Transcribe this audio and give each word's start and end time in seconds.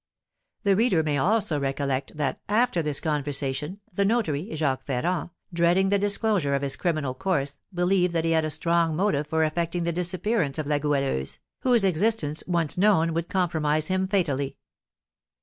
The 0.63 0.75
reader 0.75 1.03
may 1.03 1.19
also 1.19 1.59
recollect 1.59 2.17
that, 2.17 2.39
after 2.49 2.81
this 2.81 2.99
conversation, 2.99 3.81
the 3.93 4.03
notary, 4.03 4.49
Jacques 4.55 4.83
Ferrand, 4.87 5.29
dreading 5.53 5.89
the 5.89 5.99
disclosure 5.99 6.55
of 6.55 6.63
his 6.63 6.75
criminal 6.75 7.13
course, 7.13 7.59
believed 7.71 8.11
that 8.13 8.25
he 8.25 8.31
had 8.31 8.43
a 8.43 8.49
strong 8.49 8.95
motive 8.95 9.27
for 9.27 9.43
effecting 9.43 9.83
the 9.83 9.93
disappearance 9.93 10.57
of 10.57 10.65
La 10.65 10.79
Goualeuse, 10.79 11.37
whose 11.59 11.83
existence, 11.83 12.43
once 12.47 12.79
known, 12.79 13.13
would 13.13 13.29
compromise 13.29 13.89
him 13.89 14.07
fatally. 14.07 14.57